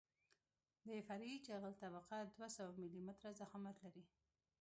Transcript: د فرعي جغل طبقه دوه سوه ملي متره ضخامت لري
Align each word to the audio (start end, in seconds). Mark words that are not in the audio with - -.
د 0.87 0.89
فرعي 1.07 1.35
جغل 1.47 1.73
طبقه 1.83 2.15
دوه 2.35 2.47
سوه 2.55 2.71
ملي 2.81 3.01
متره 3.07 3.29
ضخامت 3.41 3.77
لري 3.85 4.03